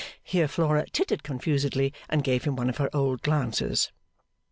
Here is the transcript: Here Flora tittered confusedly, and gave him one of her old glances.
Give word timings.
Here 0.23 0.47
Flora 0.47 0.87
tittered 0.89 1.21
confusedly, 1.21 1.93
and 2.09 2.23
gave 2.23 2.43
him 2.45 2.55
one 2.55 2.69
of 2.69 2.77
her 2.77 2.89
old 2.91 3.21
glances. 3.21 3.91